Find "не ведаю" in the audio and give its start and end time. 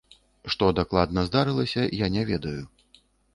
2.17-2.61